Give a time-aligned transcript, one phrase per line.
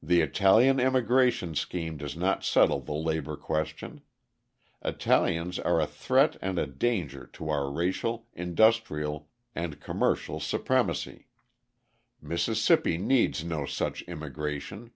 [0.00, 4.00] The Italian immigration scheme does not settle the labour question;
[4.82, 11.26] Italians are a threat and a danger to our racial, industrial, and commercial supremacy.
[12.22, 14.92] Mississippi needs no such immigration.